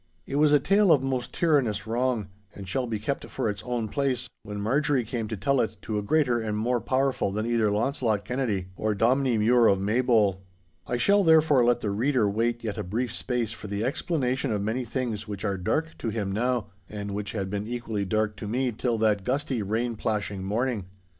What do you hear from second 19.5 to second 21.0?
rain plashing morning.